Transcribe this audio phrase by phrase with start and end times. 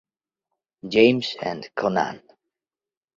[0.93, 2.23] James and Konnan.